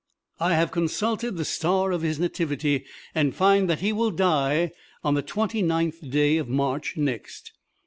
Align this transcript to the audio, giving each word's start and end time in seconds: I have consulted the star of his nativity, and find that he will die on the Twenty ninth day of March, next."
I 0.39 0.55
have 0.55 0.71
consulted 0.71 1.37
the 1.37 1.45
star 1.45 1.91
of 1.91 2.01
his 2.01 2.19
nativity, 2.19 2.85
and 3.13 3.35
find 3.35 3.69
that 3.69 3.81
he 3.81 3.93
will 3.93 4.09
die 4.09 4.71
on 5.03 5.13
the 5.13 5.21
Twenty 5.21 5.61
ninth 5.61 6.09
day 6.09 6.37
of 6.37 6.49
March, 6.49 6.97
next." 6.97 7.51